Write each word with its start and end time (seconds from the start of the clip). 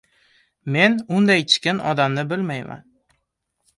—Men 0.75 0.95
undaychikin 1.17 1.83
odamni 1.93 2.27
bilmayman… 2.33 2.85